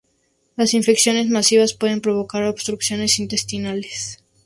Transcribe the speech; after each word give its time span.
Las 0.55 0.73
infecciones 0.73 1.29
masivas 1.29 1.75
pueden 1.75 2.01
provocar 2.01 2.45
obstrucción 2.45 3.01
intestinal. 3.19 3.85